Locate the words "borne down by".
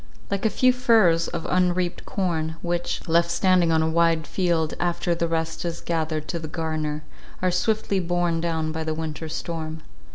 7.99-8.83